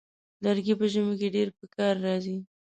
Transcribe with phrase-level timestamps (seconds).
[0.43, 2.37] لرګی په ژمي کې ډېر پکار راځي.